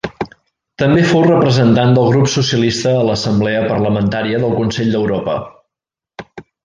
També 0.83 1.01
fou 1.09 1.25
Representant 1.25 1.93
del 1.97 2.09
grup 2.13 2.31
socialista 2.37 2.95
a 2.95 3.03
l'Assemblea 3.09 3.59
parlamentària 3.69 4.41
del 4.47 4.57
Consell 4.63 4.91
d'Europa. 4.97 5.37